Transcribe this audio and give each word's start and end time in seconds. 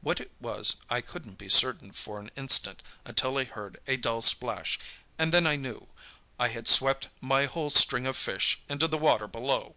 What 0.00 0.20
it 0.20 0.30
was 0.40 0.76
I 0.88 1.00
couldn't 1.00 1.38
be 1.38 1.48
certain 1.48 1.90
for 1.90 2.20
an 2.20 2.30
instant, 2.36 2.84
until 3.04 3.36
I 3.36 3.42
heard 3.42 3.80
a 3.88 3.96
dull 3.96 4.22
splash, 4.22 4.78
and 5.18 5.32
then 5.34 5.44
I 5.44 5.56
knew. 5.56 5.88
I 6.38 6.50
had 6.50 6.68
swept 6.68 7.08
my 7.20 7.46
whole 7.46 7.68
string 7.68 8.06
of 8.06 8.16
fish 8.16 8.60
into 8.68 8.86
the 8.86 8.96
water 8.98 9.26
below! 9.26 9.74